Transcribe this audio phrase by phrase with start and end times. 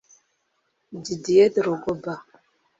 [1.03, 2.13] Didier Drogba